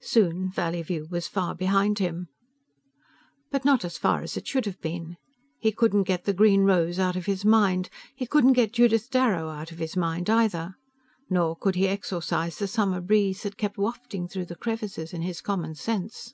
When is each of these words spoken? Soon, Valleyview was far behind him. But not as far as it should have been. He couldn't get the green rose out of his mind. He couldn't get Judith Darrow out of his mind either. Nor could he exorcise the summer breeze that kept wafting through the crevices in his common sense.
Soon, 0.00 0.48
Valleyview 0.48 1.08
was 1.10 1.26
far 1.26 1.56
behind 1.56 1.98
him. 1.98 2.28
But 3.50 3.64
not 3.64 3.84
as 3.84 3.98
far 3.98 4.22
as 4.22 4.36
it 4.36 4.46
should 4.46 4.64
have 4.64 4.80
been. 4.80 5.16
He 5.58 5.72
couldn't 5.72 6.04
get 6.04 6.22
the 6.22 6.32
green 6.32 6.60
rose 6.62 7.00
out 7.00 7.16
of 7.16 7.26
his 7.26 7.44
mind. 7.44 7.90
He 8.14 8.24
couldn't 8.24 8.52
get 8.52 8.72
Judith 8.74 9.10
Darrow 9.10 9.48
out 9.50 9.72
of 9.72 9.78
his 9.78 9.96
mind 9.96 10.30
either. 10.30 10.76
Nor 11.28 11.56
could 11.56 11.74
he 11.74 11.88
exorcise 11.88 12.58
the 12.60 12.68
summer 12.68 13.00
breeze 13.00 13.42
that 13.42 13.56
kept 13.56 13.76
wafting 13.76 14.28
through 14.28 14.44
the 14.44 14.54
crevices 14.54 15.12
in 15.12 15.22
his 15.22 15.40
common 15.40 15.74
sense. 15.74 16.32